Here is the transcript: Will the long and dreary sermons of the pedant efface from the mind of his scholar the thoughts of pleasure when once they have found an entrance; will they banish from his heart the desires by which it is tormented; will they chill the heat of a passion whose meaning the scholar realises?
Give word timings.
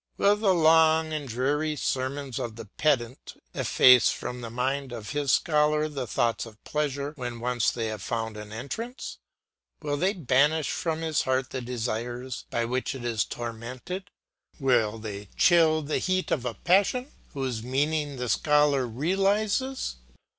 Will 0.17 0.35
the 0.35 0.51
long 0.55 1.13
and 1.13 1.29
dreary 1.29 1.75
sermons 1.75 2.39
of 2.39 2.55
the 2.55 2.65
pedant 2.65 3.39
efface 3.53 4.09
from 4.09 4.41
the 4.41 4.49
mind 4.49 4.91
of 4.91 5.11
his 5.11 5.31
scholar 5.31 5.87
the 5.87 6.07
thoughts 6.07 6.47
of 6.47 6.63
pleasure 6.63 7.13
when 7.17 7.39
once 7.39 7.69
they 7.69 7.85
have 7.85 8.01
found 8.01 8.35
an 8.35 8.51
entrance; 8.51 9.19
will 9.83 9.97
they 9.97 10.13
banish 10.13 10.71
from 10.71 11.01
his 11.01 11.21
heart 11.21 11.51
the 11.51 11.61
desires 11.61 12.45
by 12.49 12.65
which 12.65 12.95
it 12.95 13.05
is 13.05 13.23
tormented; 13.23 14.09
will 14.59 14.97
they 14.97 15.29
chill 15.37 15.83
the 15.83 15.99
heat 15.99 16.31
of 16.31 16.45
a 16.45 16.55
passion 16.55 17.11
whose 17.33 17.61
meaning 17.61 18.15
the 18.15 18.27
scholar 18.27 18.87
realises? 18.87 19.97